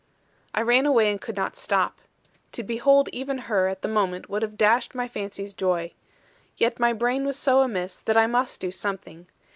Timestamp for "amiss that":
7.61-8.17